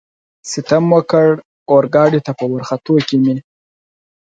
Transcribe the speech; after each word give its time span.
ستم 0.51 0.83
وکړ، 0.95 1.27
اورګاډي 1.71 2.19
ته 2.25 2.31
په 2.39 2.45
ورختو 2.51 2.95
کې 3.07 3.15
مې. 3.23 3.35